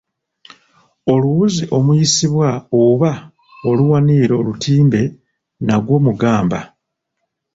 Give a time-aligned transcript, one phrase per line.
[1.13, 2.49] Oluwuzi omuyisibwa
[2.83, 3.11] oba
[3.69, 5.01] oluwanirira olutimbe
[5.65, 6.59] nagwo mugamba.